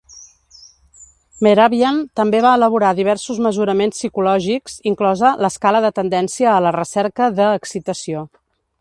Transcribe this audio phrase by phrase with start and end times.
[1.47, 7.53] Mehrabian també va elaborar diversos mesuraments psicològics, inclosa l'"Escala de tendència a la recerca de
[7.63, 8.31] excitació".